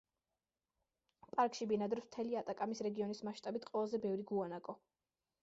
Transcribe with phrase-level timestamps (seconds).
[1.35, 4.79] პარკში ბინადრობს მთელი ატაკამის რეგიონის მასშტაბით ყველაზე ბევრი გუანაკო.